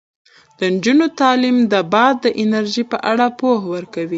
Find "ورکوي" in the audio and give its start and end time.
3.75-4.09